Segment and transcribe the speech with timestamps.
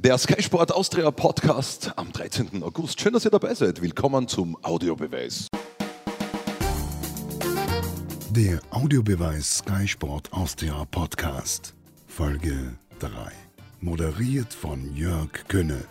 [0.00, 2.62] Der Sky Sport Austria Podcast am 13.
[2.62, 3.00] August.
[3.00, 3.82] Schön, dass ihr dabei seid.
[3.82, 5.48] Willkommen zum Audiobeweis.
[8.30, 11.74] Der Audiobeweis Sky Sport Austria Podcast.
[12.06, 13.10] Folge 3.
[13.80, 15.82] Moderiert von Jörg Könne.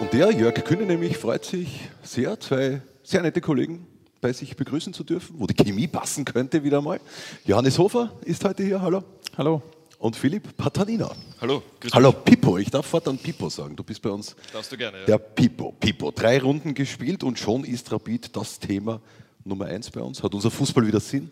[0.00, 3.86] Und der Jörg Künne nämlich freut sich sehr, zwei sehr nette Kollegen
[4.20, 7.00] bei sich begrüßen zu dürfen, wo die Chemie passen könnte wieder mal.
[7.46, 9.02] Johannes Hofer ist heute hier, hallo.
[9.38, 9.62] Hallo.
[10.04, 11.10] Und Philipp Patanina.
[11.40, 12.12] Hallo, grüß Hallo.
[12.12, 13.74] Pippo, ich darf fortan Pippo sagen.
[13.74, 15.06] Du bist bei uns Darfst du gerne, ja.
[15.06, 15.72] der Pippo.
[15.72, 19.00] Pippo, drei Runden gespielt und schon ist Rapid das Thema
[19.46, 20.22] Nummer eins bei uns.
[20.22, 21.30] Hat unser Fußball wieder Sinn?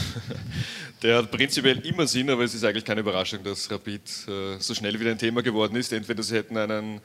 [1.04, 4.74] Der hat prinzipiell immer Sinn, aber es ist eigentlich keine Überraschung, dass Rapid äh, so
[4.74, 5.92] schnell wieder ein Thema geworden ist.
[5.92, 7.02] Entweder sie hätten einen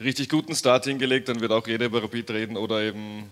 [0.00, 3.24] richtig guten Start hingelegt, dann wird auch jeder über Rapid reden, oder eben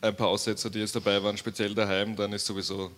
[0.00, 2.90] ein paar Aussetzer, die jetzt dabei waren, speziell daheim, dann ist sowieso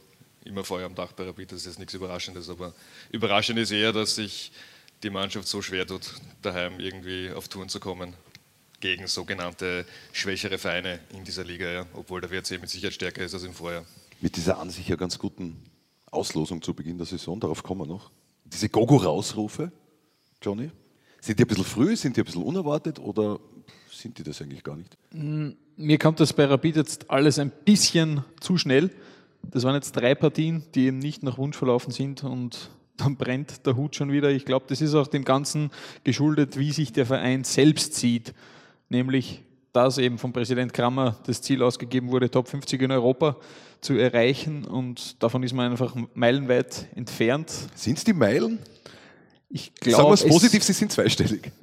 [0.45, 1.53] immer Feuer am Dach bei Rapid.
[1.53, 2.75] Das ist jetzt nichts Überraschendes, aber
[3.11, 4.53] überraschend ist eher, dass sich
[5.03, 8.15] die Mannschaft so schwer tut, daheim irgendwie auf Touren zu kommen
[8.81, 13.35] gegen sogenannte schwächere Vereine in dieser Liga, ja, obwohl der WRC mit Sicherheit stärker ist
[13.35, 13.85] als im Vorjahr.
[14.21, 15.57] Mit dieser an sich ja ganz guten
[16.11, 18.11] Auslosung zu Beginn der Saison, darauf kommen wir noch.
[18.45, 19.73] Diese Gogo-Rausrufe,
[20.43, 20.71] Johnny,
[21.21, 23.39] sind die ein bisschen früh, sind die ein bisschen unerwartet oder
[23.91, 24.97] sind die das eigentlich gar nicht?
[25.13, 28.91] Mir kommt das bei Rapid jetzt alles ein bisschen zu schnell.
[29.51, 33.67] Das waren jetzt drei Partien, die eben nicht nach Wunsch verlaufen sind und dann brennt
[33.67, 34.31] der Hut schon wieder.
[34.31, 35.71] Ich glaube, das ist auch dem Ganzen
[36.05, 38.35] geschuldet, wie sich der Verein selbst sieht.
[38.89, 43.37] Nämlich, dass eben vom Präsident Krammer das Ziel ausgegeben wurde, Top 50 in Europa
[43.81, 47.51] zu erreichen und davon ist man einfach meilenweit entfernt.
[47.75, 48.59] Sind es die Meilen?
[49.49, 51.51] Ich Sagen wir glaube, es positiv, sie sind zweistellig.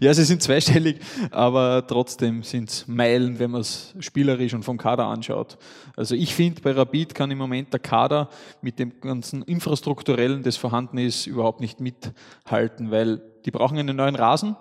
[0.00, 4.78] Ja, sie sind zweistellig, aber trotzdem sind es Meilen, wenn man es spielerisch und vom
[4.78, 5.58] Kader anschaut.
[5.96, 8.28] Also ich finde, bei Rapid kann im Moment der Kader
[8.60, 14.14] mit dem ganzen Infrastrukturellen, das vorhanden ist, überhaupt nicht mithalten, weil die brauchen einen neuen
[14.14, 14.56] Rasen.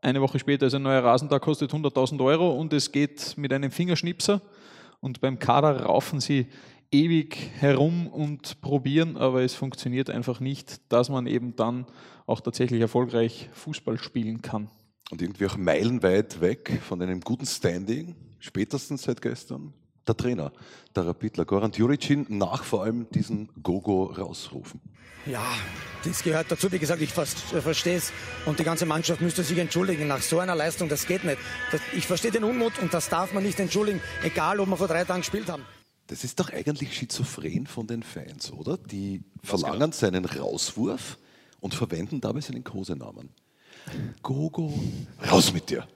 [0.00, 3.52] Eine Woche später ist ein neuer Rasen, da kostet 100.000 Euro und es geht mit
[3.52, 4.40] einem Fingerschnipser.
[5.00, 6.48] Und beim Kader raufen sie
[6.90, 11.86] ewig herum und probieren, aber es funktioniert einfach nicht, dass man eben dann
[12.26, 14.70] auch tatsächlich erfolgreich Fußball spielen kann.
[15.10, 19.72] Und irgendwie auch meilenweit weg von einem guten Standing, spätestens seit gestern,
[20.06, 20.52] der Trainer,
[20.94, 24.80] der Rapidler Goran Juricin, nach vor allem diesen Gogo rausrufen.
[25.26, 25.44] Ja,
[26.04, 26.70] das gehört dazu.
[26.72, 28.12] Wie gesagt, ich verstehe es.
[28.46, 30.06] Und die ganze Mannschaft müsste sich entschuldigen.
[30.06, 31.38] Nach so einer Leistung, das geht nicht.
[31.70, 34.88] Das, ich verstehe den Unmut und das darf man nicht entschuldigen, egal ob wir vor
[34.88, 35.64] drei Tagen gespielt haben.
[36.08, 38.78] Das ist doch eigentlich schizophren von den Fans, oder?
[38.78, 41.18] Die verlangen seinen Rauswurf
[41.60, 43.28] und verwenden dabei seinen Kosenamen.
[44.22, 44.72] Gogo,
[45.30, 45.86] raus mit dir.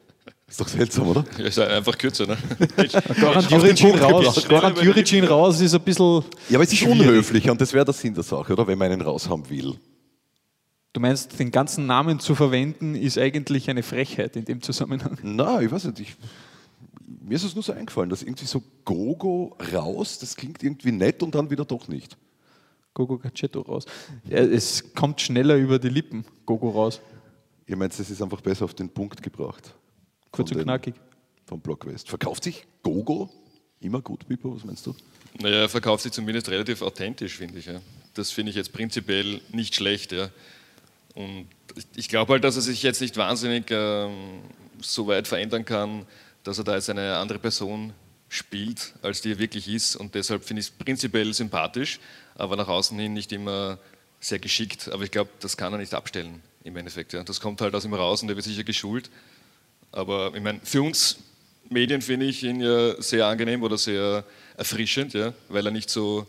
[0.46, 1.24] Ist doch seltsam, oder?
[1.38, 2.36] Ja, ist einfach kürzer, ne?
[3.20, 4.46] Goran Juricin raus.
[4.46, 6.24] Goran ist ein bisschen.
[6.50, 7.00] Ja, aber es ist schwierig.
[7.00, 8.66] unhöflich und das wäre der Sinn der Sache, oder?
[8.66, 9.78] Wenn man einen raushaben will.
[10.92, 15.16] Du meinst, den ganzen Namen zu verwenden, ist eigentlich eine Frechheit in dem Zusammenhang.
[15.22, 16.00] Na, ich weiß nicht.
[16.00, 16.16] Ich,
[17.22, 21.22] mir ist es nur so eingefallen, dass irgendwie so Gogo raus, das klingt irgendwie nett
[21.22, 22.16] und dann wieder doch nicht.
[22.94, 23.86] Gogo Gacetto raus.
[24.28, 27.00] Ja, es kommt schneller über die Lippen, Gogo raus.
[27.66, 29.74] Ihr meint, das ist einfach besser auf den Punkt gebracht.
[30.30, 30.94] Kurz Von und knackig.
[31.46, 32.08] Vom Block West.
[32.08, 33.30] Verkauft sich Gogo
[33.80, 34.54] immer gut, Pippo?
[34.54, 34.94] Was meinst du?
[35.40, 37.66] Naja, er verkauft sich zumindest relativ authentisch, finde ich.
[37.66, 37.80] Ja.
[38.14, 40.12] Das finde ich jetzt prinzipiell nicht schlecht.
[40.12, 40.28] Ja.
[41.14, 41.46] Und
[41.96, 44.42] ich glaube halt, dass er sich jetzt nicht wahnsinnig ähm,
[44.80, 46.06] so weit verändern kann,
[46.44, 47.92] dass er da jetzt eine andere Person
[48.28, 49.96] spielt, als die er wirklich ist.
[49.96, 52.00] Und deshalb finde ich es prinzipiell sympathisch,
[52.34, 53.78] aber nach außen hin nicht immer
[54.20, 54.88] sehr geschickt.
[54.90, 57.12] Aber ich glaube, das kann er nicht abstellen im Endeffekt.
[57.12, 57.22] Ja.
[57.22, 59.10] Das kommt halt aus ihm raus und er wird sicher geschult.
[59.90, 61.18] Aber ich meine, für uns
[61.68, 64.24] Medien finde ich ihn ja sehr angenehm oder sehr
[64.56, 66.26] erfrischend, ja, weil er nicht so,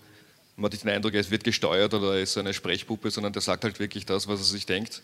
[0.55, 3.33] man hat nicht den Eindruck, er wird gesteuert oder er ist so eine Sprechpuppe, sondern
[3.33, 5.01] der sagt halt wirklich das, was er sich denkt.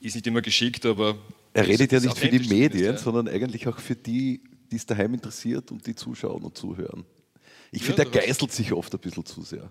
[0.00, 1.18] Ist nicht immer geschickt, aber.
[1.52, 2.98] Er redet ja ist nicht für die Medien, ja.
[2.98, 7.04] sondern eigentlich auch für die, die es daheim interessiert und die zuschauen und zuhören.
[7.72, 9.70] Ich Ja, finde, der geißelt sich oft ein bisschen zu sehr.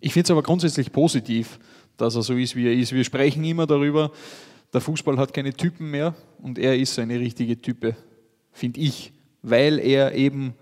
[0.00, 1.58] Ich finde es aber grundsätzlich positiv,
[1.96, 2.92] dass er so ist, wie er ist.
[2.92, 4.10] Wir sprechen immer darüber,
[4.72, 7.96] der Fußball hat keine Typen mehr und er ist eine richtige Type,
[8.52, 9.12] finde ich,
[9.42, 10.54] weil er eben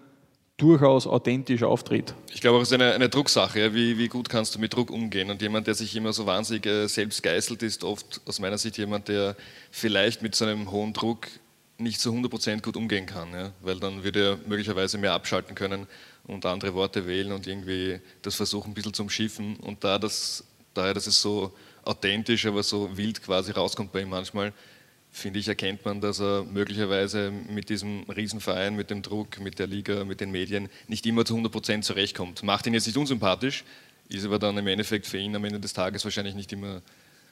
[0.56, 2.14] durchaus authentisch auftritt.
[2.34, 3.60] Ich glaube auch, es ist eine, eine Drucksache.
[3.60, 3.74] Ja.
[3.74, 5.30] Wie, wie gut kannst du mit Druck umgehen?
[5.30, 8.76] Und jemand, der sich immer so wahnsinnig äh, selbst geißelt, ist oft aus meiner Sicht
[8.76, 9.36] jemand, der
[9.70, 11.28] vielleicht mit so einem hohen Druck
[11.78, 13.32] nicht zu 100% gut umgehen kann.
[13.32, 13.52] Ja.
[13.60, 15.86] Weil dann würde er möglicherweise mehr abschalten können
[16.26, 19.56] und andere Worte wählen und irgendwie das versuchen, ein bisschen zu umschiffen.
[19.56, 20.44] Und da das,
[20.74, 21.54] daher, dass es so
[21.84, 24.52] authentisch, aber so wild quasi rauskommt bei ihm manchmal,
[25.10, 29.66] finde ich, erkennt man, dass er möglicherweise mit diesem Riesenverein, mit dem Druck, mit der
[29.66, 32.42] Liga, mit den Medien nicht immer zu 100 Prozent zurechtkommt.
[32.42, 33.64] Macht ihn jetzt nicht unsympathisch,
[34.08, 36.82] ist aber dann im Endeffekt für ihn am Ende des Tages wahrscheinlich nicht immer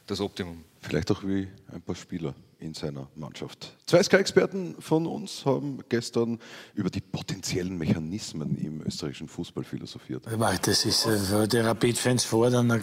[0.06, 0.64] das Optimum.
[0.80, 3.76] Vielleicht auch wie ein paar Spieler in seiner Mannschaft.
[3.86, 6.38] Zwei Sky-Experten von uns haben gestern
[6.74, 10.24] über die potenziellen Mechanismen im österreichischen Fußball philosophiert.
[10.62, 12.80] Das ist, äh, die Rapid-Fans fordern.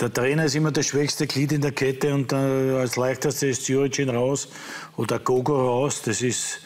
[0.00, 4.10] Der Trainer ist immer das schwächste Glied in der Kette und als leichteste ist Juricin
[4.10, 4.48] raus
[4.96, 6.02] oder Gogo raus.
[6.02, 6.60] Das ist,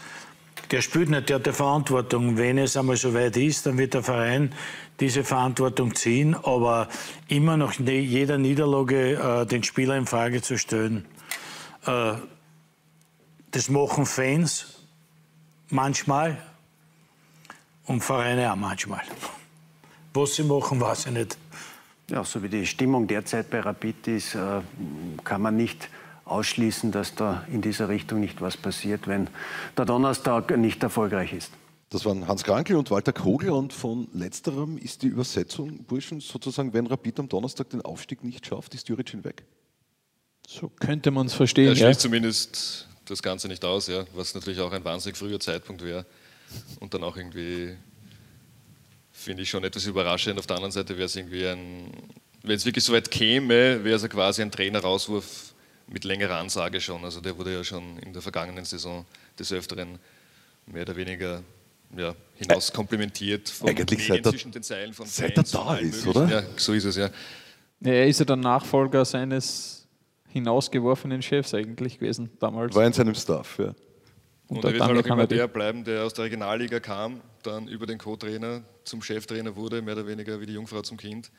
[0.73, 2.39] der spielt nicht, der hat die Verantwortung.
[2.39, 4.53] Wenn es einmal so weit ist, dann wird der Verein
[5.03, 6.89] diese Verantwortung ziehen, aber
[7.27, 11.05] immer noch jeder Niederlage äh, den Spieler in Frage zu stellen.
[11.85, 12.13] Äh,
[13.51, 14.79] das machen Fans
[15.71, 16.41] manchmal
[17.87, 19.03] und Vereine auch manchmal.
[20.15, 21.37] Was sie machen, weiß ich nicht.
[22.09, 24.61] Ja, so wie die Stimmung derzeit bei Rapid ist, äh,
[25.25, 25.89] kann man nicht
[26.27, 29.27] ausschließen, dass da in dieser Richtung nicht was passiert, wenn
[29.77, 31.51] der Donnerstag nicht erfolgreich ist.
[31.93, 36.73] Das waren Hans Krankel und Walter Kogel und von letzterem ist die Übersetzung, Burschen, sozusagen,
[36.73, 39.45] wenn Rapid am Donnerstag den Aufstieg nicht schafft, ist Juricin weg.
[40.49, 41.69] So könnte man es verstehen.
[41.69, 42.09] Er schließt ja.
[42.09, 46.07] zumindest das Ganze nicht aus, ja, was natürlich auch ein wahnsinnig früher Zeitpunkt wäre
[46.81, 47.77] und dann auch irgendwie,
[49.11, 50.39] finde ich schon etwas überraschend.
[50.39, 51.93] Auf der anderen Seite wäre es irgendwie ein,
[52.43, 55.53] wenn es wirklich so weit käme, wäre es ja quasi ein Trainer-Rauswurf
[55.89, 57.05] mit längerer Ansage schon.
[57.05, 59.05] Also der wurde ja schon in der vergangenen Saison
[59.39, 59.99] des Öfteren
[60.65, 61.43] mehr oder weniger
[61.97, 66.07] ja, hinaus komplimentiert von Eigentlich seit der, zwischen den Zeilen von seit er da ist,
[66.07, 66.29] oder?
[66.29, 67.11] Ja, so ist es ja.
[67.81, 69.89] Er ist ja der Nachfolger seines
[70.29, 72.75] hinausgeworfenen Chefs eigentlich gewesen damals.
[72.75, 73.75] War in seinem Staff, ja.
[74.49, 77.69] Und, und er wird halt auch immer der bleiben, der aus der Regionalliga kam, dann
[77.69, 81.31] über den Co-Trainer zum Cheftrainer wurde, mehr oder weniger wie die Jungfrau zum Kind.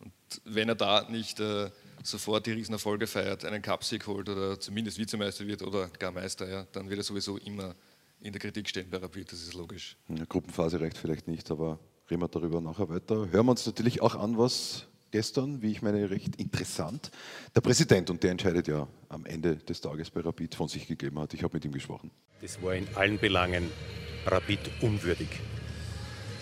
[0.00, 0.12] Und
[0.44, 1.70] wenn er da nicht äh,
[2.02, 6.66] sofort die Riesenerfolge feiert, einen Cupsieg holt oder zumindest Vizemeister wird oder gar Meister, ja,
[6.72, 7.74] dann wird er sowieso immer
[8.24, 9.98] in der Kritik stehen bei Rapid, das ist logisch.
[10.08, 11.78] In der Gruppenphase reicht vielleicht nicht, aber
[12.10, 13.28] reden wir darüber nachher weiter.
[13.30, 17.10] Hören wir uns natürlich auch an, was gestern, wie ich meine, recht interessant,
[17.54, 21.18] der Präsident, und der entscheidet ja am Ende des Tages bei Rapid, von sich gegeben
[21.18, 21.34] hat.
[21.34, 22.10] Ich habe mit ihm gesprochen.
[22.40, 23.70] Das war in allen Belangen
[24.24, 25.28] Rapid unwürdig.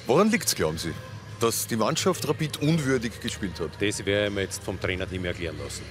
[0.07, 0.93] Woran liegt es, glauben Sie,
[1.41, 3.71] dass die Mannschaft Rapid unwürdig gespielt hat?
[3.81, 5.83] Das werde ich mir jetzt vom Trainer nicht mehr erklären lassen.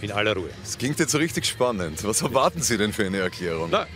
[0.00, 0.48] In aller Ruhe.
[0.62, 2.02] Das klingt jetzt so richtig spannend.
[2.04, 3.68] Was erwarten Sie denn für eine Erklärung?
[3.70, 3.86] Na,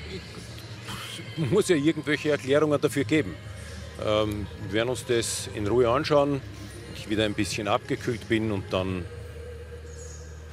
[1.50, 3.34] muss ja irgendwelche Erklärungen dafür geben.
[4.04, 6.40] Ähm, wir werden uns das in Ruhe anschauen.
[6.96, 9.04] Ich wieder ein bisschen abgekühlt bin und dann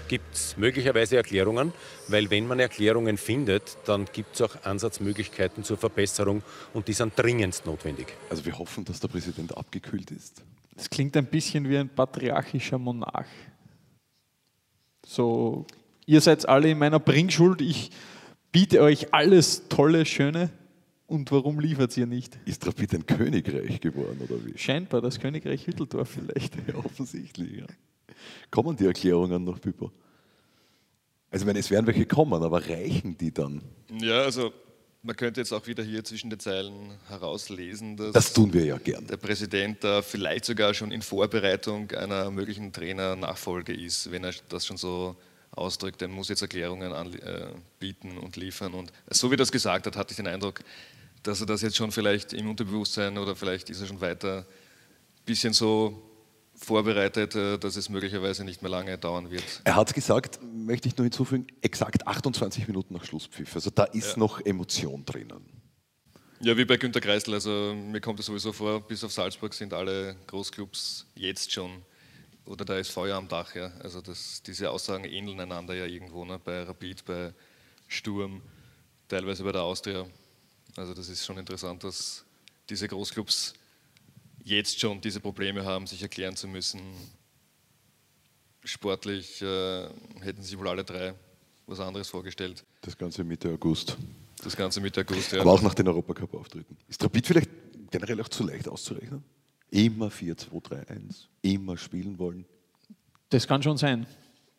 [0.07, 1.71] gibt es möglicherweise Erklärungen,
[2.09, 6.43] weil wenn man Erklärungen findet, dann gibt es auch Ansatzmöglichkeiten zur Verbesserung
[6.73, 8.07] und die sind dringendst notwendig.
[8.29, 10.43] Also wir hoffen, dass der Präsident abgekühlt ist.
[10.75, 13.27] Das klingt ein bisschen wie ein patriarchischer Monarch.
[15.05, 15.65] So,
[16.05, 17.91] ihr seid alle in meiner Bringschuld, ich
[18.51, 20.49] biete euch alles Tolle, Schöne
[21.11, 22.39] und warum liefert ihr nicht?
[22.45, 24.57] Ist Rapid ein Königreich geworden oder wie?
[24.57, 26.55] Scheinbar das Königreich Hütteldorf vielleicht.
[26.67, 27.65] Ja, offensichtlich, ja.
[28.49, 29.91] Kommen die Erklärungen noch, Pippo?
[31.29, 33.61] Also, ich meine, es werden welche kommen, aber reichen die dann?
[33.99, 34.53] Ja, also
[35.03, 38.77] man könnte jetzt auch wieder hier zwischen den Zeilen herauslesen, dass das tun wir ja
[38.77, 39.05] gern.
[39.07, 44.65] der Präsident da vielleicht sogar schon in Vorbereitung einer möglichen Trainernachfolge ist, wenn er das
[44.65, 45.15] schon so
[45.51, 46.01] ausdrückt.
[46.01, 48.73] Er muss jetzt Erklärungen anbieten und liefern.
[48.73, 50.61] Und so wie er das gesagt hat, hatte ich den Eindruck,
[51.23, 55.25] dass er das jetzt schon vielleicht im Unterbewusstsein oder vielleicht ist er schon weiter ein
[55.25, 56.01] bisschen so
[56.55, 59.43] vorbereitet, äh, dass es möglicherweise nicht mehr lange dauern wird.
[59.63, 63.55] Er hat gesagt, möchte ich nur hinzufügen, exakt 28 Minuten nach Schlusspfiff.
[63.55, 64.19] Also da ist ja.
[64.19, 65.45] noch Emotion drinnen.
[66.39, 67.35] Ja, wie bei Günter Kreisel.
[67.35, 71.83] Also mir kommt es sowieso vor, bis auf Salzburg sind alle Großclubs jetzt schon
[72.45, 73.53] oder da ist Feuer am Dach.
[73.55, 73.71] Ja.
[73.83, 76.39] Also das, diese Aussagen ähneln einander ja irgendwo, ne?
[76.43, 77.33] bei Rapid, bei
[77.87, 78.41] Sturm,
[79.07, 80.05] teilweise bei der Austria.
[80.75, 82.25] Also das ist schon interessant, dass
[82.69, 83.53] diese Großclubs
[84.43, 86.81] jetzt schon diese Probleme haben, sich erklären zu müssen.
[88.63, 89.87] Sportlich äh,
[90.21, 91.13] hätten sie wohl alle drei
[91.67, 92.63] was anderes vorgestellt.
[92.81, 93.97] Das Ganze Mitte August.
[94.43, 95.41] Das Ganze Mitte August, ja.
[95.41, 96.77] Aber auch nach den Europacup-Auftritten.
[96.87, 97.49] Ist Rapid vielleicht
[97.89, 99.23] generell auch zu leicht auszurechnen?
[99.69, 102.45] Immer 4-2-3-1, immer spielen wollen?
[103.29, 104.05] Das kann schon sein,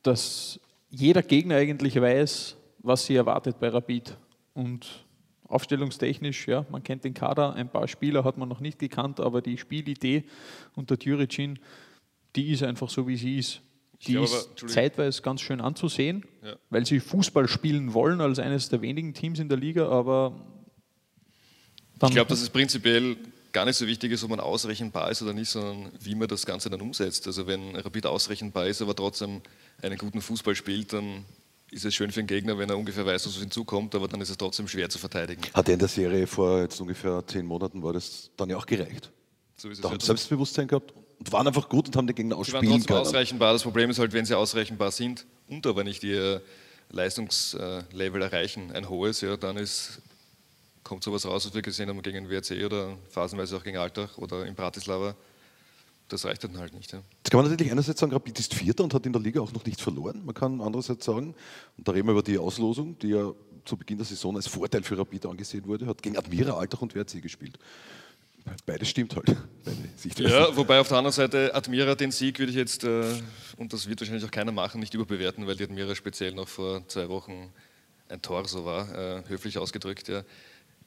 [0.03, 0.59] dass
[0.91, 4.17] jeder Gegner eigentlich weiß, was sie erwartet bei Rapid.
[4.55, 5.05] Und
[5.53, 9.43] Aufstellungstechnisch, ja, man kennt den Kader, ein paar Spieler hat man noch nicht gekannt, aber
[9.43, 10.25] die Spielidee
[10.75, 11.59] unter Djuricin,
[12.35, 13.61] die ist einfach so, wie sie ist.
[14.07, 16.57] Die glaube, ist zeitweise ganz schön anzusehen, ja.
[16.71, 20.35] weil sie Fußball spielen wollen als eines der wenigen Teams in der Liga, aber
[22.03, 23.17] ich glaube, dass es prinzipiell
[23.53, 26.47] gar nicht so wichtig ist, ob man ausrechenbar ist oder nicht, sondern wie man das
[26.47, 27.27] Ganze dann umsetzt.
[27.27, 29.43] Also wenn Rapid ausrechenbar ist, aber trotzdem
[29.83, 31.25] einen guten Fußball spielt, dann
[31.73, 34.29] ist es schön für den Gegner, wenn er ungefähr weiß, was hinzukommt, aber dann ist
[34.29, 35.43] es trotzdem schwer zu verteidigen.
[35.55, 38.67] Hat er in der Serie vor jetzt ungefähr zehn Monaten war das dann ja auch
[38.67, 39.11] gereicht.
[39.57, 42.35] So ist es da haben Selbstbewusstsein gehabt und waren einfach gut und haben den Gegner
[42.45, 43.01] Sie waren ausspielen trotzdem können.
[43.01, 43.53] ausreichenbar.
[43.55, 46.43] Das Problem ist halt, wenn sie ausreichenbar sind und aber nicht ihr
[46.91, 50.03] Leistungslevel erreichen, ein hohes, ja, dann ist,
[50.85, 54.45] kommt sowas raus, was wir gesehen haben gegen WRC oder phasenweise auch gegen Altach oder
[54.45, 55.15] in Bratislava.
[56.13, 56.93] Das reicht dann halt nicht.
[56.93, 56.99] Ja.
[56.99, 59.53] Jetzt kann man natürlich einerseits sagen, Rapid ist Vierter und hat in der Liga auch
[59.53, 60.23] noch nichts verloren.
[60.27, 61.35] Man kann andererseits sagen,
[61.79, 63.33] und da reden wir über die Auslosung, die ja
[63.65, 66.95] zu Beginn der Saison als Vorteil für Rapid angesehen wurde, hat gegen Admira, Altach und
[66.95, 67.59] WRC gespielt.
[68.67, 69.25] Beides stimmt halt.
[69.65, 70.29] Beide.
[70.29, 73.05] Ja, wobei auf der anderen Seite Admira den Sieg würde ich jetzt, äh,
[73.57, 76.87] und das wird wahrscheinlich auch keiner machen, nicht überbewerten, weil die Admira speziell noch vor
[76.89, 77.53] zwei Wochen
[78.09, 80.09] ein Tor so war, äh, höflich ausgedrückt.
[80.09, 80.25] Ja.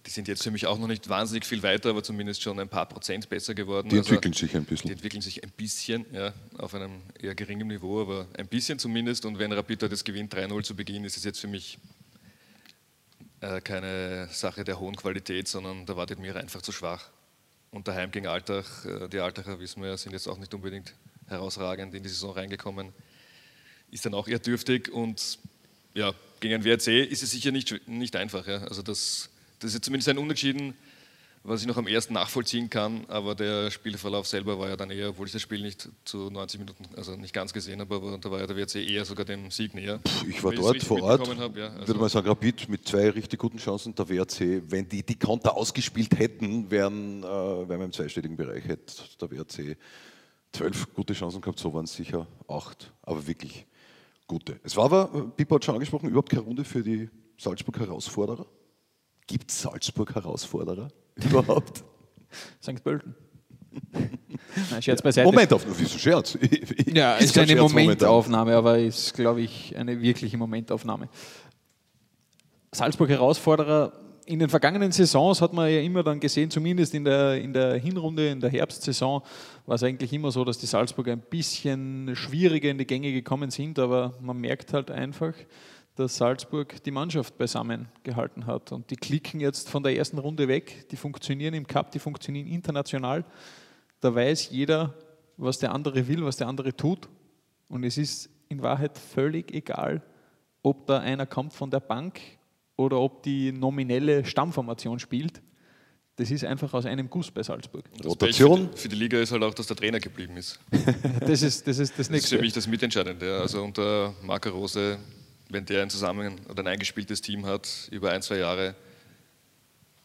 [0.05, 2.69] Die sind jetzt für mich auch noch nicht wahnsinnig viel weiter, aber zumindest schon ein
[2.69, 3.89] paar Prozent besser geworden.
[3.89, 4.89] Die Also, entwickeln sich ein bisschen.
[4.89, 9.25] Die entwickeln sich ein bisschen, ja, auf einem eher geringen Niveau, aber ein bisschen zumindest.
[9.25, 11.79] Und wenn Rapid das gewinnt 3-0 zu Beginn, ist es jetzt für mich
[13.41, 17.09] äh, keine Sache der hohen Qualität, sondern da war die Admira einfach zu schwach.
[17.71, 20.93] Und daheim gegen Altach, äh, die Altacher, wissen wir, sind jetzt auch nicht unbedingt
[21.27, 22.93] herausragend in die Saison reingekommen,
[23.91, 24.89] ist dann auch eher dürftig.
[24.91, 25.39] Und
[25.93, 28.47] ja, gegen ein WRC ist es sicher nicht, nicht einfach.
[28.47, 28.59] Ja.
[28.59, 30.73] Also das, das ist zumindest ein Unentschieden,
[31.43, 35.09] was ich noch am ersten nachvollziehen kann, aber der Spielverlauf selber war ja dann eher,
[35.09, 38.31] obwohl ich das Spiel nicht zu 90 Minuten, also nicht ganz gesehen habe, aber da
[38.31, 39.99] war ja der WRC eher sogar dem Sieg näher.
[40.27, 42.67] Ich war Wenn ich das dort vor Ort, habe, ja, also- würde mal sagen, Rapid
[42.67, 47.25] mit zwei richtig guten Chancen, der WRC, wenn die die Konter ausgespielt hätten, wären, äh,
[47.27, 49.77] wären wir im zweistelligen Bereich, hätte der WRC
[50.51, 53.67] zwölf gute Chancen gehabt, so waren es sicher acht, aber wirklich
[54.25, 54.59] gute.
[54.63, 57.07] Es war aber, äh, Pippo hat schon angesprochen, überhaupt keine Runde für die
[57.37, 58.47] Salzburg-Herausforderer.
[59.27, 61.83] Gibt es Salzburg-Herausforderer überhaupt?
[62.61, 62.83] St.
[62.83, 63.15] Pölten.
[64.71, 65.25] Nein, Scherz beiseite.
[65.25, 66.37] Momentaufnahme, wieso Scherz?
[66.85, 67.83] Ja, Ist ist eine Scherz momentan.
[67.83, 71.09] Momentaufnahme, aber ist, glaube ich, eine wirkliche Momentaufnahme.
[72.71, 73.93] Salzburg Herausforderer.
[74.27, 77.75] In den vergangenen Saisons hat man ja immer dann gesehen, zumindest in der, in der
[77.75, 79.21] Hinrunde, in der Herbstsaison,
[79.67, 83.51] war es eigentlich immer so, dass die Salzburger ein bisschen schwieriger in die Gänge gekommen
[83.51, 85.33] sind, aber man merkt halt einfach,
[85.95, 88.71] dass Salzburg die Mannschaft beisammen gehalten hat.
[88.71, 92.47] Und die klicken jetzt von der ersten Runde weg, die funktionieren im Cup, die funktionieren
[92.47, 93.23] international.
[94.01, 94.93] Da weiß jeder,
[95.37, 97.07] was der andere will, was der andere tut.
[97.69, 100.01] Und es ist in Wahrheit völlig egal,
[100.61, 102.19] ob da einer kommt von der Bank
[102.75, 105.41] oder ob die nominelle Stammformation spielt.
[106.17, 107.85] Das ist einfach aus einem Guss bei Salzburg.
[107.97, 108.67] Das Rotation.
[108.69, 110.59] Für die, für die Liga ist halt auch, dass der Trainer geblieben ist.
[111.21, 112.35] Das ist das, ist das Das ist Nächste.
[112.37, 113.27] für mich das Mitentscheidende.
[113.27, 113.37] ja.
[113.39, 114.97] Also unter Marco Rose,
[115.49, 118.75] wenn der ein zusammen oder ein eingespieltes Team hat über ein, zwei Jahre,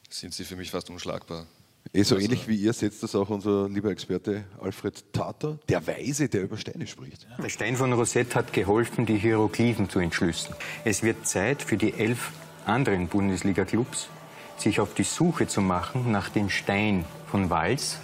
[0.08, 1.46] sind sie für mich fast unschlagbar.
[1.92, 6.28] Eh so ähnlich wie ihr setzt das auch unser lieber Experte Alfred Tater, der Weise,
[6.28, 7.26] der über Steine spricht.
[7.42, 10.54] Der Stein von Rosette hat geholfen, die Hieroglyphen zu entschlüsseln.
[10.84, 12.32] Es wird Zeit für die elf
[12.66, 14.08] anderen Bundesliga-Clubs,
[14.56, 17.98] sich auf die Suche zu machen nach dem Stein von Wals,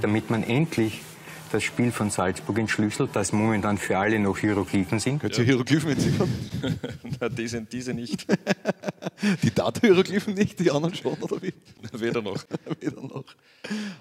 [0.00, 1.02] damit man endlich
[1.52, 5.20] das Spiel von Salzburg entschlüsselt, das momentan für alle noch Hieroglyphen sind.
[5.20, 6.32] Könnt ihr Hieroglyphen entziffern?
[7.20, 8.26] Na, diese, diese nicht.
[9.42, 11.52] Die Data-Hieroglyphen nicht, die anderen schon, oder wie?
[11.92, 12.44] Weder noch.
[12.80, 13.24] Weder noch.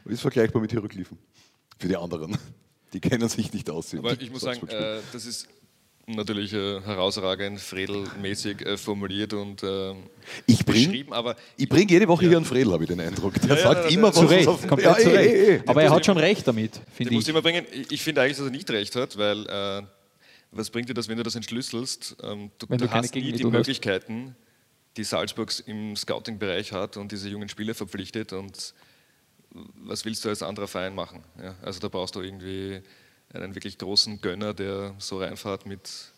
[0.03, 1.17] Aber ist vergleichbar mit Hieroglyphen.
[1.79, 2.37] Für die anderen.
[2.93, 3.95] Die kennen sich nicht aus.
[3.95, 5.47] Aber ich muss sagen, äh, das ist
[6.15, 9.93] natürlich äh, herausragend, fredelmäßig äh, formuliert und äh,
[10.45, 13.33] ich bringe beschrieben, aber ich bring jede Woche hier einen Fredel, habe ich den Eindruck.
[13.41, 15.29] Der Ja, ja, sagt ja, immer, was Zu Recht, auf- komplett Ja, zu eh, Recht.
[15.33, 15.61] eh, eh.
[15.65, 17.23] Aber er muss hat schon recht damit, finde ich.
[17.25, 17.65] du immer bringen.
[17.73, 19.83] Ich ich finde eigentlich, dass er nicht recht hat, weil äh,
[20.51, 22.15] was bringt dir das, wenn du das entschlüsselst?
[22.23, 23.43] Ähm, du Wenn du du hast nie die.
[23.43, 24.35] Möglichkeiten,
[24.95, 28.31] die Salzburgs im Scouting-Bereich hat und diese jungen Spieler verpflichtet.
[28.31, 28.73] Und
[29.83, 31.23] was willst du als anderer Verein machen?
[31.41, 32.81] Ja, also da brauchst du irgendwie
[33.33, 36.13] einen wirklich großen Gönner, der so reinfährt mit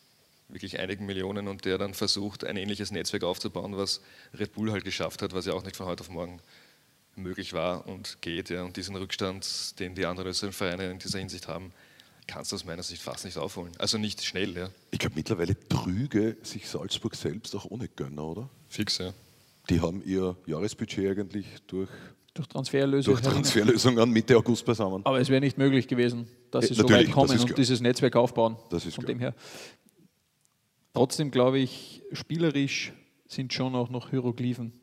[0.48, 4.02] wirklich einigen Millionen und der dann versucht, ein ähnliches Netzwerk aufzubauen, was
[4.38, 6.42] Red Bull halt geschafft hat, was ja auch nicht von heute auf morgen
[7.16, 8.50] möglich war und geht.
[8.50, 8.64] Ja.
[8.64, 11.72] Und diesen Rückstand, den die anderen österreichischen Vereine in dieser Hinsicht haben,
[12.28, 13.74] kannst du aus meiner Sicht fast nicht aufholen.
[13.78, 14.70] Also nicht schnell, ja.
[14.92, 18.50] Ich glaube, mittlerweile trüge sich Salzburg selbst auch ohne Gönner, oder?
[18.70, 19.14] Fix, ja.
[19.70, 21.90] Die haben ihr Jahresbudget eigentlich durch,
[22.34, 23.16] Durch Transferlösung.
[23.16, 25.06] durch Transferlösungen Mitte August beisammen.
[25.06, 27.56] Aber es wäre nicht möglich gewesen, dass Ja, sie so natürlich, weit kommen und klar.
[27.56, 28.58] dieses Netzwerk aufbauen.
[28.70, 29.16] Das ist Von klar.
[29.16, 29.36] dem her.
[30.94, 32.94] Trotzdem glaube ich, spielerisch
[33.28, 34.74] sind schon auch noch Hieroglyphen,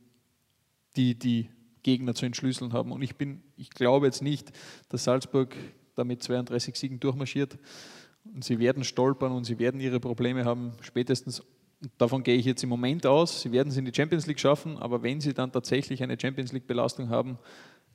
[0.96, 1.50] die die
[1.82, 2.92] Gegner zu entschlüsseln haben.
[2.92, 4.50] Und ich, bin, ich glaube jetzt nicht,
[4.88, 5.54] dass Salzburg
[5.94, 7.58] da mit 32 Siegen durchmarschiert.
[8.24, 11.42] Und sie werden stolpern und sie werden ihre Probleme haben, spätestens.
[11.98, 13.42] Davon gehe ich jetzt im Moment aus.
[13.42, 16.52] Sie werden es in die Champions League schaffen, aber wenn sie dann tatsächlich eine Champions
[16.52, 17.38] League-Belastung haben,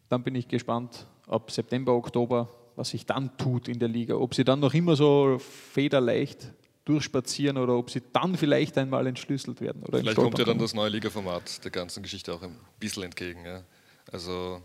[0.09, 4.15] dann bin ich gespannt, ab September, Oktober, was sich dann tut in der Liga.
[4.15, 6.53] Ob sie dann noch immer so federleicht
[6.85, 9.83] durchspazieren oder ob sie dann vielleicht einmal entschlüsselt werden.
[9.89, 13.45] Vielleicht kommt ja dann das neue Ligaformat der ganzen Geschichte auch ein bisschen entgegen.
[13.45, 13.63] Ja.
[14.11, 14.61] Also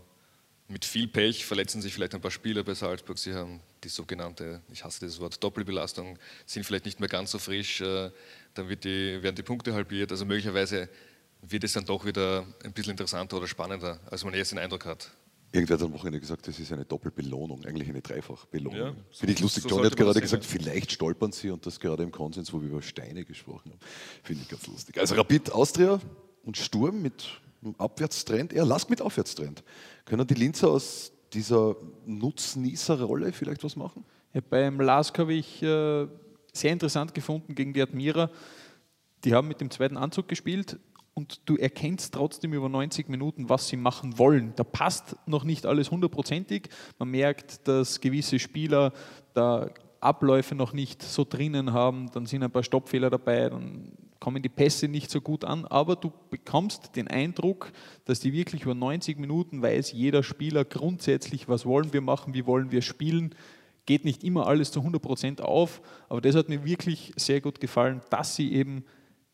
[0.67, 3.17] mit viel Pech verletzen sich vielleicht ein paar Spieler bei Salzburg.
[3.17, 7.39] Sie haben die sogenannte, ich hasse dieses Wort, Doppelbelastung, sind vielleicht nicht mehr ganz so
[7.39, 7.81] frisch.
[7.81, 8.11] Äh,
[8.53, 10.11] dann wird die, werden die Punkte halbiert.
[10.11, 10.89] Also möglicherweise
[11.41, 14.85] wird es dann doch wieder ein bisschen interessanter oder spannender, als man erst den Eindruck
[14.85, 15.11] hat.
[15.53, 18.79] Irgendwer hat am Wochenende gesagt, das ist eine Doppelbelohnung, eigentlich eine Dreifachbelohnung.
[18.79, 19.63] Ja, Finde ich lustig.
[19.63, 22.61] so Johnny hat gerade sehen, gesagt, vielleicht stolpern sie und das gerade im Konsens, wo
[22.61, 23.79] wir über Steine gesprochen haben.
[24.23, 24.99] Finde ich ganz lustig.
[24.99, 26.01] Also Rapid, Austria
[26.43, 27.39] und Sturm mit
[27.77, 29.63] Abwärtstrend, eher Lask mit Aufwärtstrend.
[30.05, 34.05] Können die Linzer aus dieser Nutznießerrolle vielleicht was machen?
[34.33, 36.07] Ja, beim LASK habe ich äh,
[36.53, 38.29] sehr interessant gefunden gegen die Admira.
[39.23, 40.79] Die haben mit dem zweiten Anzug gespielt
[41.13, 44.53] und du erkennst trotzdem über 90 Minuten, was sie machen wollen.
[44.55, 46.69] Da passt noch nicht alles hundertprozentig.
[46.99, 48.93] Man merkt, dass gewisse Spieler
[49.33, 54.41] da Abläufe noch nicht so drinnen haben, dann sind ein paar Stoppfehler dabei, dann kommen
[54.41, 57.71] die Pässe nicht so gut an, aber du bekommst den Eindruck,
[58.05, 62.45] dass die wirklich über 90 Minuten weiß jeder Spieler grundsätzlich, was wollen wir machen, wie
[62.45, 63.35] wollen wir spielen.
[63.85, 68.01] Geht nicht immer alles zu 100% auf, aber das hat mir wirklich sehr gut gefallen,
[68.09, 68.83] dass sie eben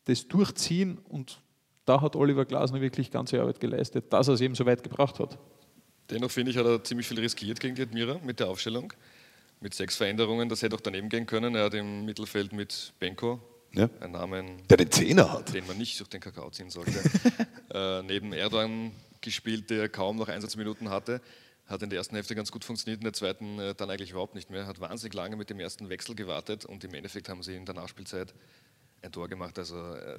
[0.04, 1.40] das durchziehen und
[1.86, 5.18] da hat Oliver Glasner wirklich ganze Arbeit geleistet, dass er es eben so weit gebracht
[5.18, 5.38] hat.
[6.10, 8.92] Dennoch finde ich, hat er ziemlich viel riskiert gegen die Admira mit der Aufstellung.
[9.60, 11.54] Mit sechs Veränderungen, das hätte auch daneben gehen können.
[11.54, 13.40] Er hat im Mittelfeld mit Benko
[13.74, 13.88] Ja.
[14.00, 15.52] einen Namen, Der den Zehner hat.
[15.54, 16.92] den man nicht durch den Kakao ziehen sollte,
[17.74, 21.20] äh, neben Erdogan gespielt, der kaum noch Einsatzminuten hatte.
[21.66, 24.34] Hat in der ersten Hälfte ganz gut funktioniert, in der zweiten äh, dann eigentlich überhaupt
[24.34, 24.66] nicht mehr.
[24.66, 27.74] Hat wahnsinnig lange mit dem ersten Wechsel gewartet und im Endeffekt haben sie in der
[27.74, 28.34] Nachspielzeit
[29.02, 29.58] ein Tor gemacht.
[29.58, 30.18] Also äh,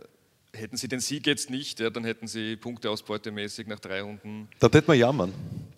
[0.54, 4.70] hätten sie den Sieg jetzt nicht, ja, dann hätten sie punkteausbeutemäßig nach drei Runden Da
[4.70, 5.34] tät man jammern.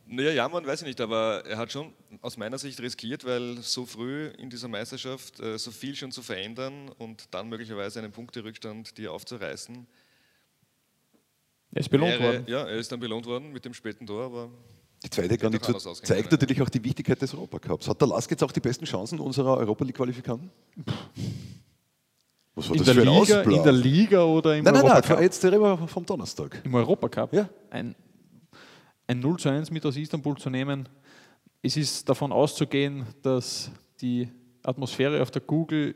[0.06, 1.92] naja, ja, man weiß ich nicht, aber er hat schon
[2.28, 6.22] aus meiner Sicht riskiert, weil so früh in dieser Meisterschaft äh, so viel schon zu
[6.22, 9.88] verändern und dann möglicherweise einen Punkterückstand dir aufzureißen.
[11.72, 12.44] Er ist belohnt wäre- worden.
[12.48, 14.50] Ja, er ist dann belohnt worden mit dem späten Tor, aber
[15.04, 17.22] Die zweite gar Hätte nicht auch so anders ausgehen zeigt können, natürlich auch die Wichtigkeit
[17.22, 17.88] des Europacups.
[17.88, 20.52] Hat der Lask jetzt auch die besten Chancen unserer Europa League-Qualifikanten?
[22.56, 23.56] Was war In das der, für ein Liga, Ausplan?
[23.56, 25.22] in der Liga oder im Nein, nein, nein, Europacup?
[25.22, 26.62] jetzt reden wir vom Donnerstag.
[26.66, 27.48] Im Europacup Ja.
[27.70, 27.96] ein,
[29.08, 30.90] ein 0 zu 1 mit aus Istanbul zu nehmen.
[31.68, 34.30] Es ist davon auszugehen, dass die
[34.64, 35.96] Atmosphäre auf der Google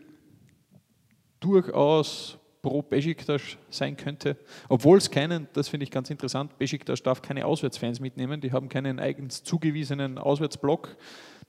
[1.40, 4.36] durchaus pro Besiktas sein könnte.
[4.68, 8.68] Obwohl es keinen, das finde ich ganz interessant, Besiktas darf keine Auswärtsfans mitnehmen, die haben
[8.68, 10.98] keinen eigens zugewiesenen Auswärtsblock.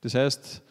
[0.03, 0.63] Das heißt,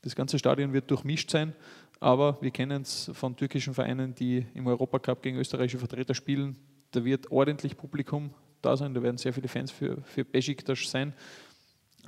[0.00, 1.54] das ganze Stadion wird durchmischt sein,
[2.00, 6.56] aber wir kennen es von türkischen Vereinen, die im Europacup gegen österreichische Vertreter spielen.
[6.92, 8.30] Da wird ordentlich Publikum
[8.62, 11.12] da sein, da werden sehr viele Fans für, für Besiktas sein.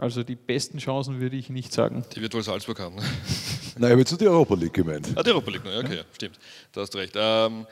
[0.00, 2.06] Also die besten Chancen würde ich nicht sagen.
[2.14, 2.96] die wird wohl Salzburg haben.
[2.96, 3.02] Ne?
[3.76, 5.08] Nein, ich habe jetzt nur die Europa League gemeint.
[5.14, 6.38] Ah, die Europa League, ja, okay, ja, stimmt.
[6.72, 7.12] Da hast du recht.
[7.16, 7.66] Ähm,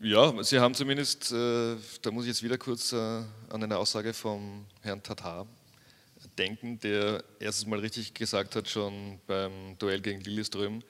[0.00, 4.14] ja, sie haben zumindest, äh, da muss ich jetzt wieder kurz äh, an eine Aussage
[4.14, 5.46] vom Herrn Tatar
[6.38, 10.82] denken, der erstes Mal richtig gesagt hat, schon beim Duell gegen Lilleström,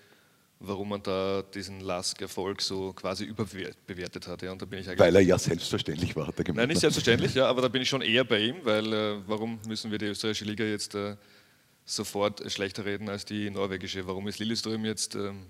[0.60, 4.42] warum man da diesen Lask-Erfolg so quasi überbewertet hat.
[4.42, 6.58] Ja, und da bin ich eigentlich Weil er ja selbstverständlich war, hat er gemeint.
[6.58, 9.58] Nein, nicht selbstverständlich, ja, aber da bin ich schon eher bei ihm, weil äh, warum
[9.66, 11.16] müssen wir die österreichische Liga jetzt äh,
[11.86, 14.06] sofort schlechter reden als die norwegische?
[14.06, 15.46] Warum ist Lilleström jetzt ähm,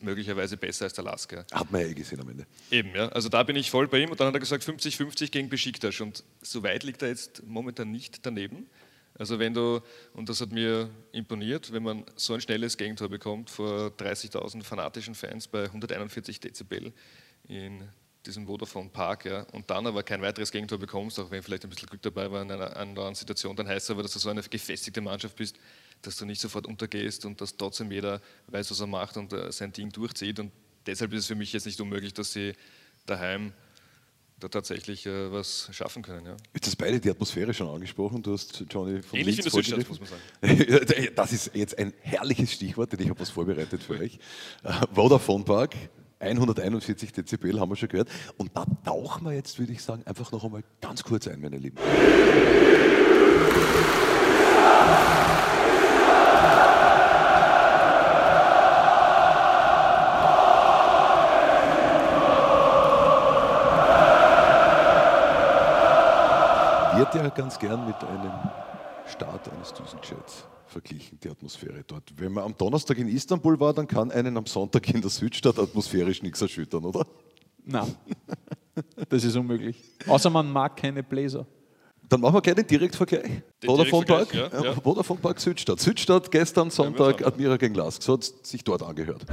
[0.00, 1.32] möglicherweise besser als der Lask?
[1.32, 1.44] Ja?
[1.52, 2.46] Hat man ja eh gesehen am Ende.
[2.72, 3.08] Eben, ja.
[3.10, 6.00] Also da bin ich voll bei ihm und dann hat er gesagt 50-50 gegen Besiktas
[6.00, 8.66] und so weit liegt er jetzt momentan nicht daneben.
[9.18, 9.80] Also wenn du,
[10.12, 15.14] und das hat mir imponiert, wenn man so ein schnelles Gegentor bekommt vor 30.000 fanatischen
[15.14, 16.92] Fans bei 141 Dezibel
[17.48, 17.88] in
[18.26, 21.70] diesem Vodafone Park ja, und dann aber kein weiteres Gegentor bekommst, auch wenn vielleicht ein
[21.70, 24.28] bisschen Glück dabei war in einer anderen Situation, dann heißt es aber, dass du so
[24.28, 25.56] eine gefestigte Mannschaft bist,
[26.02, 29.50] dass du nicht sofort untergehst und dass trotzdem jeder weiß, was er macht und äh,
[29.52, 30.40] sein Ding durchzieht.
[30.40, 30.52] Und
[30.86, 32.52] deshalb ist es für mich jetzt nicht unmöglich, dass sie
[33.06, 33.52] daheim
[34.38, 36.26] da tatsächlich äh, was schaffen können.
[36.26, 36.36] Ja.
[36.54, 38.22] Jetzt hast beide die Atmosphäre schon angesprochen.
[38.22, 41.06] Du hast Johnny von Ähnlich Linz in der Südstadt, vorgegriffen.
[41.16, 44.18] Das ist jetzt ein herrliches Stichwort, denn ich habe was vorbereitet für euch.
[44.62, 45.74] Äh, Vodafone Park,
[46.18, 48.08] 141 Dezibel haben wir schon gehört.
[48.36, 51.56] Und da tauchen wir jetzt, würde ich sagen, einfach noch einmal ganz kurz ein, meine
[51.56, 51.78] Lieben.
[66.98, 68.32] Wird ja ganz gern mit einem
[69.06, 72.12] Start eines Düsenjets verglichen, die Atmosphäre dort.
[72.16, 75.58] Wenn man am Donnerstag in Istanbul war, dann kann einen am Sonntag in der Südstadt
[75.58, 77.06] atmosphärisch nichts erschüttern, oder?
[77.64, 77.94] Nein,
[79.08, 79.82] das ist unmöglich.
[80.06, 81.46] Außer man mag keine Bläser.
[82.08, 83.42] Dann machen wir gleich den Direktvergleich.
[83.62, 84.74] Den Vodafone Park, ja, ja.
[84.74, 85.80] Vodafone Park Südstadt.
[85.80, 87.32] Südstadt gestern Sonntag schauen.
[87.32, 88.02] Admira gegen Lask.
[88.02, 89.26] So hat es sich dort angehört.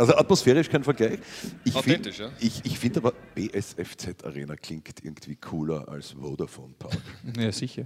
[0.00, 1.18] Also atmosphärisch kein Vergleich.
[1.62, 2.36] Ich Authentisch, find, ja.
[2.40, 6.96] Ich, ich finde aber BSFZ Arena klingt irgendwie cooler als Vodafone Park.
[7.36, 7.84] Ja, sicher.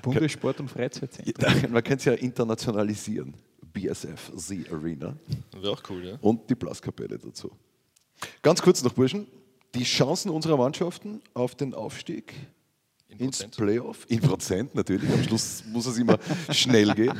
[0.00, 1.72] Bundessport- und Freizeitzentrum.
[1.72, 3.34] Man kann es ja internationalisieren.
[3.70, 5.14] BSF Z Arena
[5.52, 6.18] Wäre auch cool, ja.
[6.22, 7.50] und die Blaskapelle dazu.
[8.40, 9.26] Ganz kurz noch, Burschen.
[9.74, 12.32] Die Chancen unserer Mannschaften auf den Aufstieg
[13.10, 13.56] In ins Prozent.
[13.56, 16.18] Playoff, in Prozent natürlich, am Schluss muss es immer
[16.50, 17.18] schnell gehen.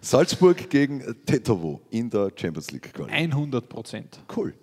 [0.00, 2.92] Salzburg gegen Tetovo in der Champions League.
[2.92, 3.12] Quali.
[3.12, 4.18] 100 Prozent.
[4.34, 4.54] Cool.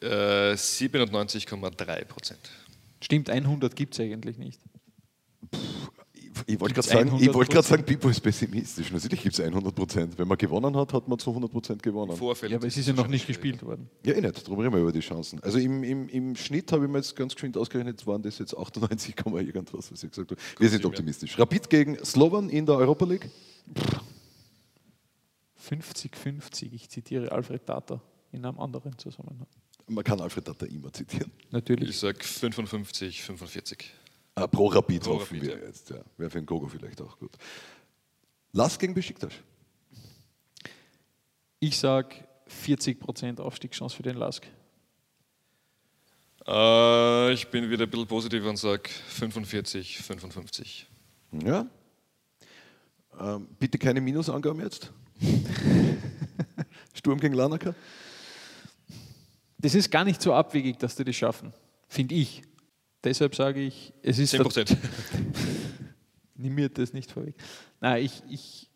[0.00, 2.50] Äh, 97,3 Prozent.
[3.00, 4.60] Stimmt, 100 gibt es eigentlich nicht.
[6.46, 7.70] Ich wollte gerade sagen, ich wollte gerade 100%?
[7.70, 8.90] sagen, Pipo ist pessimistisch.
[8.90, 10.18] Natürlich gibt es 100 Prozent.
[10.18, 12.16] Wenn man gewonnen hat, hat man zu 100 Prozent gewonnen.
[12.16, 12.52] Vorfeld.
[12.52, 13.88] Ja, aber es ist ja noch nicht gespielt worden.
[14.04, 14.46] Ja, eh nicht.
[14.46, 15.40] Darum reden wir über die Chancen.
[15.42, 18.56] Also im, im, im Schnitt habe ich mir jetzt ganz geschwind ausgerechnet, waren das jetzt
[18.56, 20.40] 98, Komma irgendwas, was ich gesagt habe.
[20.58, 21.38] Wir sind optimistisch.
[21.38, 23.30] Rapid gegen Slovan in der Europa League.
[25.68, 28.00] 50-50, ich zitiere Alfred Tata
[28.32, 29.46] in einem anderen Zusammenhang.
[29.86, 31.30] Man kann Alfred Tata immer zitieren.
[31.50, 31.90] Natürlich.
[31.90, 33.92] Ich sage 55, 45.
[34.34, 35.66] Ah, pro Rapid Pro hoffen Rapid, wir ja.
[35.66, 35.90] jetzt.
[35.90, 36.00] Ja.
[36.16, 37.36] Wäre für den Gogo vielleicht auch gut.
[38.52, 39.32] Lass gegen Besiktas.
[41.60, 42.16] Ich sage
[42.48, 44.46] 40% Aufstiegschance für den Lask.
[46.46, 50.86] Äh, ich bin wieder ein bisschen positiv und sage 45, 55.
[51.44, 51.66] Ja.
[53.18, 54.92] Ähm, bitte keine Minusangaben jetzt.
[56.94, 57.74] Sturm gegen Lanaka.
[59.58, 61.54] Das ist gar nicht so abwegig, dass die das schaffen,
[61.88, 62.42] finde ich.
[63.04, 64.76] Deshalb sage ich, es ist 10 Prozent.
[66.36, 67.34] Nimm mir das nicht vorweg.
[67.80, 68.70] Nein, ich, ich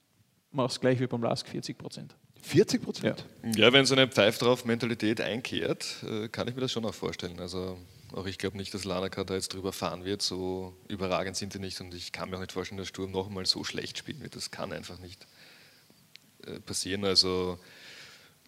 [0.52, 2.10] mache es gleich wie beim Lask, 40%.
[2.40, 3.24] 40 Prozent.
[3.56, 6.94] Ja, wenn so eine Pfeif drauf Mentalität einkehrt, äh, kann ich mir das schon auch
[6.94, 7.40] vorstellen.
[7.40, 7.78] Also
[8.12, 10.22] auch ich glaube nicht, dass Lanaka da jetzt drüber fahren wird.
[10.22, 13.28] So überragend sind die nicht und ich kann mir auch nicht vorstellen, dass Sturm noch
[13.28, 14.36] einmal so schlecht spielen wird.
[14.36, 15.26] Das kann einfach nicht
[16.46, 17.04] äh, passieren.
[17.04, 17.58] Also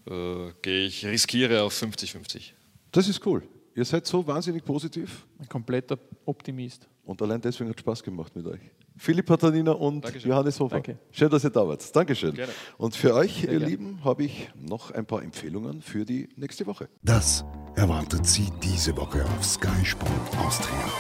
[0.07, 2.53] äh, gehe ich, riskiere auf 50-50.
[2.93, 3.43] Das ist cool.
[3.75, 6.89] Ihr seid so wahnsinnig positiv Ein kompletter Optimist.
[7.05, 8.61] und allein deswegen hat es Spaß gemacht mit euch.
[8.97, 10.31] Philipp Patanina und Dankeschön.
[10.31, 10.75] Johannes Hofer.
[10.77, 10.99] Danke.
[11.11, 11.95] Schön, dass ihr da wart.
[11.97, 12.35] Dankeschön.
[12.35, 12.53] Gerne.
[12.77, 13.65] Und für euch, ihr gerne.
[13.65, 16.89] Lieben, habe ich noch ein paar Empfehlungen für die nächste Woche.
[17.03, 17.45] Das
[17.77, 20.91] erwartet Sie diese Woche auf Sky Sport Austria.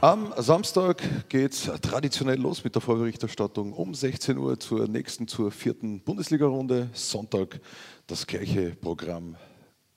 [0.00, 5.50] Am Samstag geht es traditionell los mit der Vorberichterstattung um 16 Uhr zur nächsten, zur
[5.50, 6.90] vierten Bundesliga-Runde.
[6.92, 7.60] Sonntag
[8.06, 9.34] das gleiche Programm,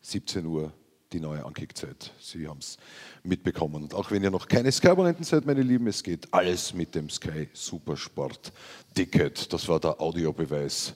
[0.01, 0.73] 17 Uhr
[1.13, 2.12] die neue Ankickzeit.
[2.19, 2.78] Sie haben es
[3.24, 3.84] mitbekommen.
[3.84, 7.10] Und auch wenn ihr noch keine Sky-Abonnenten seid, meine Lieben, es geht alles mit dem
[7.10, 8.52] Sky Supersport
[8.93, 9.52] Ticket.
[9.52, 10.93] Das war der Audiobeweis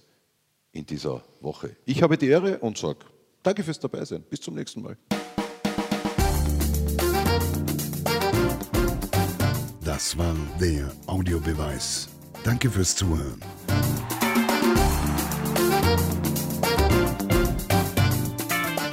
[0.72, 1.76] in dieser Woche.
[1.86, 3.00] Ich habe die Ehre und sage
[3.44, 4.22] danke fürs Dabeisein.
[4.24, 4.98] Bis zum nächsten Mal.
[9.84, 12.10] Das war der Audiobeweis.
[12.44, 13.42] Danke fürs Zuhören.